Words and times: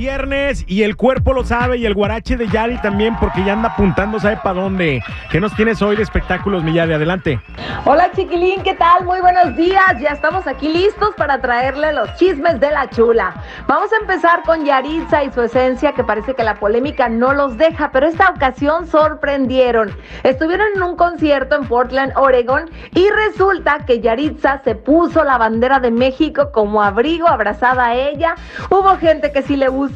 Viernes 0.00 0.64
y 0.66 0.82
el 0.84 0.96
cuerpo 0.96 1.34
lo 1.34 1.44
sabe 1.44 1.76
y 1.76 1.84
el 1.84 1.92
guarache 1.92 2.38
de 2.38 2.48
Yari 2.48 2.80
también 2.80 3.18
porque 3.20 3.44
ya 3.44 3.52
anda 3.52 3.68
apuntando, 3.68 4.18
sabe 4.18 4.38
para 4.42 4.62
dónde. 4.62 5.02
¿Qué 5.30 5.40
nos 5.40 5.54
tienes 5.54 5.82
hoy 5.82 5.94
de 5.94 6.02
espectáculos, 6.02 6.64
mi 6.64 6.72
Yari? 6.72 6.94
Adelante. 6.94 7.38
Hola 7.84 8.10
chiquilín, 8.16 8.62
¿qué 8.62 8.72
tal? 8.74 9.04
Muy 9.04 9.20
buenos 9.20 9.54
días. 9.56 10.00
Ya 10.00 10.08
estamos 10.08 10.46
aquí 10.46 10.72
listos 10.72 11.10
para 11.18 11.42
traerle 11.42 11.92
los 11.92 12.14
chismes 12.14 12.58
de 12.60 12.70
la 12.70 12.88
chula. 12.88 13.34
Vamos 13.66 13.92
a 13.92 13.96
empezar 14.00 14.42
con 14.44 14.64
Yaritza 14.64 15.22
y 15.22 15.32
su 15.32 15.42
esencia 15.42 15.92
que 15.92 16.02
parece 16.02 16.34
que 16.34 16.44
la 16.44 16.54
polémica 16.54 17.10
no 17.10 17.34
los 17.34 17.58
deja, 17.58 17.92
pero 17.92 18.06
esta 18.06 18.30
ocasión 18.30 18.86
sorprendieron. 18.86 19.94
Estuvieron 20.22 20.68
en 20.76 20.82
un 20.82 20.96
concierto 20.96 21.56
en 21.56 21.68
Portland, 21.68 22.14
Oregon 22.16 22.70
y 22.94 23.06
resulta 23.10 23.80
que 23.84 24.00
Yaritza 24.00 24.62
se 24.64 24.74
puso 24.76 25.24
la 25.24 25.36
bandera 25.36 25.78
de 25.78 25.90
México 25.90 26.52
como 26.52 26.82
abrigo 26.82 27.28
abrazada 27.28 27.88
a 27.88 27.94
ella. 27.96 28.34
Hubo 28.70 28.96
gente 28.96 29.30
que 29.30 29.42
sí 29.42 29.56
le 29.56 29.68
gustó, 29.68 29.89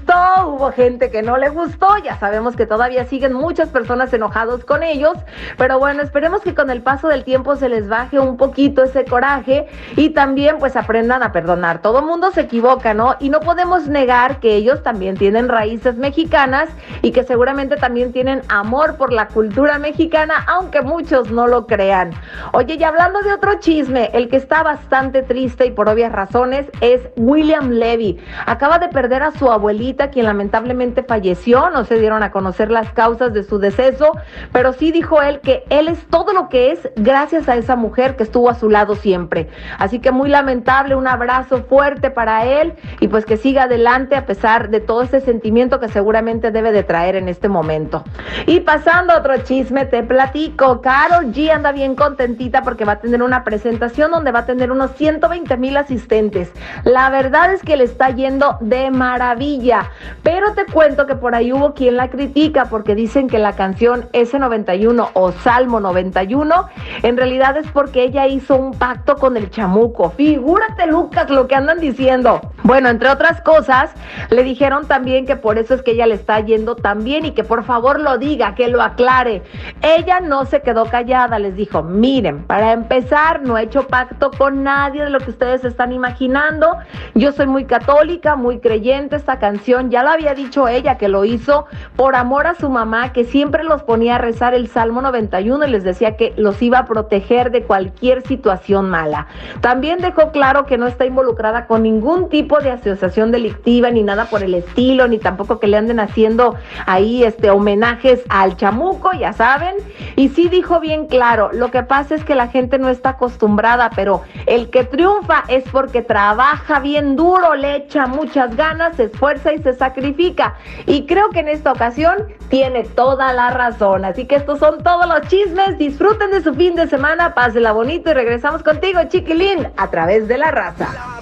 hubo 0.46 0.72
gente 0.72 1.10
que 1.10 1.22
no 1.22 1.36
le 1.36 1.48
gustó, 1.48 1.88
ya 2.02 2.18
sabemos 2.18 2.56
que 2.56 2.66
todavía 2.66 3.04
siguen 3.04 3.32
muchas 3.32 3.68
personas 3.68 4.12
enojados 4.12 4.64
con 4.64 4.82
ellos, 4.82 5.16
pero 5.56 5.78
bueno, 5.78 6.02
esperemos 6.02 6.42
que 6.42 6.54
con 6.54 6.70
el 6.70 6.82
paso 6.82 7.08
del 7.08 7.24
tiempo 7.24 7.56
se 7.56 7.68
les 7.68 7.88
baje 7.88 8.18
un 8.18 8.36
poquito 8.36 8.84
ese 8.84 9.04
coraje 9.04 9.66
y 9.96 10.10
también 10.10 10.58
pues 10.58 10.76
aprendan 10.76 11.22
a 11.22 11.32
perdonar. 11.32 11.80
Todo 11.82 12.02
mundo 12.02 12.30
se 12.30 12.42
equivoca, 12.42 12.94
¿no? 12.94 13.16
Y 13.20 13.30
no 13.30 13.40
podemos 13.40 13.88
negar 13.88 14.40
que 14.40 14.54
ellos 14.54 14.82
también 14.82 15.16
tienen 15.16 15.48
raíces 15.48 15.96
mexicanas 15.96 16.68
y 17.02 17.12
que 17.12 17.24
seguramente 17.24 17.76
también 17.76 18.12
tienen 18.12 18.42
amor 18.48 18.96
por 18.96 19.12
la 19.12 19.28
cultura 19.28 19.78
mexicana, 19.78 20.44
aunque 20.46 20.82
muchos 20.82 21.30
no 21.30 21.46
lo 21.46 21.66
crean. 21.66 22.12
Oye, 22.52 22.74
y 22.74 22.84
hablando 22.84 23.20
de 23.22 23.32
otro 23.32 23.58
chisme, 23.60 24.10
el 24.12 24.28
que 24.28 24.36
está 24.36 24.62
bastante 24.62 25.22
triste 25.22 25.66
y 25.66 25.70
por 25.70 25.88
obvias 25.88 26.12
razones 26.12 26.70
es 26.80 27.00
William 27.16 27.70
Levy. 27.70 28.18
Acaba 28.46 28.78
de 28.78 28.88
perder 28.88 29.22
a 29.22 29.32
su 29.32 29.50
quien 29.92 30.26
lamentablemente 30.26 31.02
falleció. 31.02 31.70
No 31.70 31.84
se 31.84 31.98
dieron 31.98 32.22
a 32.22 32.30
conocer 32.30 32.70
las 32.70 32.90
causas 32.92 33.32
de 33.32 33.42
su 33.42 33.58
deceso, 33.58 34.12
pero 34.52 34.72
sí 34.72 34.92
dijo 34.92 35.20
él 35.22 35.40
que 35.40 35.64
él 35.68 35.88
es 35.88 36.06
todo 36.06 36.32
lo 36.32 36.48
que 36.48 36.72
es 36.72 36.88
gracias 36.96 37.48
a 37.48 37.56
esa 37.56 37.76
mujer 37.76 38.16
que 38.16 38.22
estuvo 38.22 38.48
a 38.48 38.54
su 38.54 38.70
lado 38.70 38.94
siempre. 38.94 39.48
Así 39.78 39.98
que 39.98 40.10
muy 40.10 40.28
lamentable, 40.28 40.94
un 40.94 41.06
abrazo 41.06 41.64
fuerte 41.64 42.10
para 42.10 42.44
él 42.46 42.74
y 43.00 43.08
pues 43.08 43.26
que 43.26 43.36
siga 43.36 43.64
adelante 43.64 44.16
a 44.16 44.26
pesar 44.26 44.70
de 44.70 44.80
todo 44.80 45.02
ese 45.02 45.20
sentimiento 45.20 45.80
que 45.80 45.88
seguramente 45.88 46.50
debe 46.50 46.72
de 46.72 46.82
traer 46.82 47.16
en 47.16 47.28
este 47.28 47.48
momento. 47.48 48.04
Y 48.46 48.60
pasando 48.60 49.12
a 49.12 49.18
otro 49.18 49.36
chisme, 49.38 49.84
te 49.84 50.02
platico. 50.02 50.80
Carol 50.80 51.32
G 51.32 51.50
anda 51.50 51.72
bien 51.72 51.94
contentita 51.94 52.62
porque 52.62 52.84
va 52.84 52.92
a 52.92 53.00
tener 53.00 53.22
una 53.22 53.44
presentación 53.44 54.10
donde 54.10 54.32
va 54.32 54.40
a 54.40 54.46
tener 54.46 54.70
unos 54.70 54.92
120 54.92 55.56
mil 55.56 55.76
asistentes. 55.76 56.52
La 56.84 57.10
verdad 57.10 57.52
es 57.52 57.62
que 57.62 57.76
le 57.76 57.84
está 57.84 58.10
yendo 58.10 58.56
de 58.60 58.90
maravilla 58.90 59.73
pero 60.22 60.52
te 60.54 60.66
cuento 60.66 61.06
que 61.06 61.14
por 61.14 61.34
ahí 61.34 61.52
hubo 61.52 61.74
quien 61.74 61.96
la 61.96 62.08
critica 62.08 62.66
porque 62.66 62.94
dicen 62.94 63.28
que 63.28 63.38
la 63.38 63.54
canción 63.54 64.08
S91 64.12 65.10
o 65.14 65.32
Salmo 65.32 65.80
91 65.80 66.68
en 67.02 67.16
realidad 67.16 67.56
es 67.56 67.66
porque 67.70 68.02
ella 68.02 68.26
hizo 68.26 68.56
un 68.56 68.72
pacto 68.72 69.16
con 69.16 69.36
el 69.36 69.50
chamuco. 69.50 70.10
Figúrate, 70.10 70.86
Lucas, 70.86 71.30
lo 71.30 71.46
que 71.46 71.54
andan 71.54 71.80
diciendo. 71.80 72.40
Bueno, 72.62 72.88
entre 72.88 73.10
otras 73.10 73.40
cosas, 73.42 73.92
le 74.30 74.42
dijeron 74.42 74.86
también 74.86 75.26
que 75.26 75.36
por 75.36 75.58
eso 75.58 75.74
es 75.74 75.82
que 75.82 75.92
ella 75.92 76.06
le 76.06 76.14
está 76.14 76.40
yendo 76.40 76.76
tan 76.76 77.04
bien 77.04 77.24
y 77.26 77.32
que 77.32 77.44
por 77.44 77.64
favor 77.64 78.00
lo 78.00 78.18
diga, 78.18 78.54
que 78.54 78.68
lo 78.68 78.82
aclare. 78.82 79.42
Ella 79.82 80.20
no 80.20 80.44
se 80.46 80.62
quedó 80.62 80.86
callada, 80.86 81.38
les 81.38 81.56
dijo, 81.56 81.82
miren, 81.82 82.44
para 82.44 82.72
empezar, 82.72 83.42
no 83.42 83.58
he 83.58 83.64
hecho 83.64 83.86
pacto 83.86 84.30
con 84.30 84.62
nadie 84.62 85.04
de 85.04 85.10
lo 85.10 85.20
que 85.20 85.30
ustedes 85.30 85.64
están 85.64 85.92
imaginando. 85.92 86.76
Yo 87.14 87.32
soy 87.32 87.46
muy 87.46 87.64
católica, 87.64 88.36
muy 88.36 88.60
creyente, 88.60 89.16
esta 89.16 89.38
canción 89.38 89.53
ya 89.90 90.02
lo 90.02 90.10
había 90.10 90.34
dicho 90.34 90.68
ella 90.68 90.98
que 90.98 91.08
lo 91.08 91.24
hizo 91.24 91.66
por 91.96 92.16
amor 92.16 92.46
a 92.46 92.54
su 92.54 92.70
mamá, 92.70 93.12
que 93.12 93.24
siempre 93.24 93.64
los 93.64 93.82
ponía 93.82 94.16
a 94.16 94.18
rezar 94.18 94.54
el 94.54 94.68
Salmo 94.68 95.02
91 95.02 95.66
y 95.66 95.70
les 95.70 95.84
decía 95.84 96.16
que 96.16 96.32
los 96.36 96.60
iba 96.62 96.78
a 96.78 96.86
proteger 96.86 97.50
de 97.50 97.62
cualquier 97.62 98.22
situación 98.22 98.90
mala. 98.90 99.26
También 99.60 99.98
dejó 99.98 100.30
claro 100.30 100.66
que 100.66 100.78
no 100.78 100.86
está 100.86 101.04
involucrada 101.04 101.66
con 101.66 101.82
ningún 101.82 102.28
tipo 102.28 102.58
de 102.60 102.70
asociación 102.70 103.30
delictiva 103.32 103.90
ni 103.90 104.02
nada 104.02 104.26
por 104.26 104.42
el 104.42 104.54
estilo, 104.54 105.08
ni 105.08 105.18
tampoco 105.18 105.58
que 105.60 105.68
le 105.68 105.76
anden 105.76 106.00
haciendo 106.00 106.56
ahí 106.86 107.24
este 107.24 107.50
homenajes 107.50 108.22
al 108.28 108.56
chamuco, 108.56 109.12
ya 109.12 109.32
saben. 109.32 109.76
Y 110.16 110.28
sí 110.28 110.48
dijo 110.48 110.80
bien 110.80 111.06
claro, 111.06 111.50
lo 111.52 111.70
que 111.70 111.82
pasa 111.82 112.14
es 112.14 112.24
que 112.24 112.34
la 112.34 112.48
gente 112.48 112.78
no 112.78 112.88
está 112.88 113.10
acostumbrada, 113.10 113.90
pero 113.94 114.22
el 114.46 114.70
que 114.70 114.84
triunfa 114.84 115.44
es 115.48 115.64
porque 115.70 116.02
trabaja 116.02 116.80
bien 116.80 117.16
duro, 117.16 117.54
le 117.54 117.76
echa 117.76 118.06
muchas 118.06 118.56
ganas, 118.56 118.96
se 118.96 119.04
esfuerza 119.04 119.43
y 119.52 119.62
se 119.62 119.74
sacrifica. 119.74 120.54
Y 120.86 121.06
creo 121.06 121.30
que 121.30 121.40
en 121.40 121.48
esta 121.48 121.72
ocasión 121.72 122.28
tiene 122.48 122.84
toda 122.84 123.32
la 123.32 123.50
razón. 123.50 124.04
Así 124.04 124.26
que 124.26 124.36
estos 124.36 124.58
son 124.58 124.82
todos 124.82 125.06
los 125.06 125.28
chismes. 125.28 125.78
Disfruten 125.78 126.30
de 126.30 126.42
su 126.42 126.54
fin 126.54 126.74
de 126.74 126.86
semana, 126.86 127.34
pásela 127.34 127.72
bonito 127.72 128.10
y 128.10 128.14
regresamos 128.14 128.62
contigo, 128.62 129.00
chiquilín, 129.08 129.68
a 129.76 129.90
través 129.90 130.28
de. 130.28 130.34
La 130.34 130.50
raza. 130.50 131.13